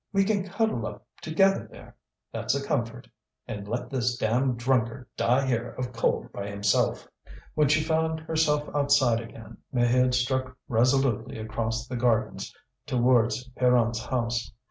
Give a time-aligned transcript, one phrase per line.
[0.11, 1.95] We can cuddle up together there,
[2.33, 3.07] that's a comfort.
[3.47, 7.07] And let this damned drunkard die here of cold by himself!"
[7.53, 12.51] When she found herself outside again, Maheude struck resolutely across the gardens
[12.87, 14.51] towards Pierron's house.